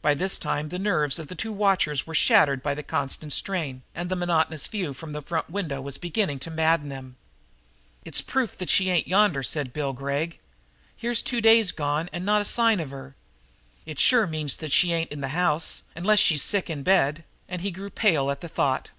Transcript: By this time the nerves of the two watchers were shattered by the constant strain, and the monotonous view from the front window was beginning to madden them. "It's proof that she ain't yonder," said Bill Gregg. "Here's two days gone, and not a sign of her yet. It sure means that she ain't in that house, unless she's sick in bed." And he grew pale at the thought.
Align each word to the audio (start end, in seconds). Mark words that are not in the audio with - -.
By 0.00 0.14
this 0.14 0.38
time 0.40 0.70
the 0.70 0.76
nerves 0.80 1.20
of 1.20 1.28
the 1.28 1.36
two 1.36 1.52
watchers 1.52 2.04
were 2.04 2.16
shattered 2.16 2.64
by 2.64 2.74
the 2.74 2.82
constant 2.82 3.32
strain, 3.32 3.82
and 3.94 4.10
the 4.10 4.16
monotonous 4.16 4.66
view 4.66 4.92
from 4.92 5.12
the 5.12 5.22
front 5.22 5.48
window 5.48 5.80
was 5.80 5.98
beginning 5.98 6.40
to 6.40 6.50
madden 6.50 6.88
them. 6.88 7.14
"It's 8.04 8.22
proof 8.22 8.58
that 8.58 8.68
she 8.68 8.90
ain't 8.90 9.06
yonder," 9.06 9.44
said 9.44 9.72
Bill 9.72 9.92
Gregg. 9.92 10.40
"Here's 10.96 11.22
two 11.22 11.40
days 11.40 11.70
gone, 11.70 12.10
and 12.12 12.24
not 12.26 12.42
a 12.42 12.44
sign 12.44 12.80
of 12.80 12.90
her 12.90 13.14
yet. 13.84 13.98
It 13.98 13.98
sure 14.00 14.26
means 14.26 14.56
that 14.56 14.72
she 14.72 14.92
ain't 14.92 15.12
in 15.12 15.20
that 15.20 15.28
house, 15.28 15.84
unless 15.94 16.18
she's 16.18 16.42
sick 16.42 16.68
in 16.68 16.82
bed." 16.82 17.22
And 17.48 17.62
he 17.62 17.70
grew 17.70 17.90
pale 17.90 18.32
at 18.32 18.40
the 18.40 18.48
thought. 18.48 18.90